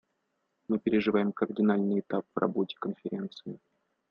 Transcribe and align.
Мы 0.67 0.79
переживаем 0.79 1.31
кардинальный 1.31 1.99
этап 1.99 2.25
в 2.33 2.39
работе 2.39 2.75
Конференции. 2.79 3.59